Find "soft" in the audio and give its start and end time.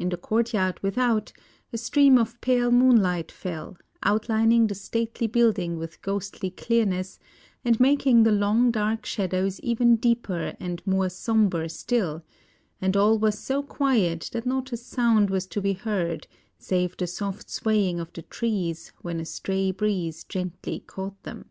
17.06-17.48